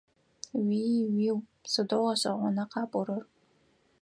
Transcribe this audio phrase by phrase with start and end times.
[0.67, 1.37] Уи-уиу!
[1.71, 3.23] Сыдэу гъэшӏэгъона къапӏорэр!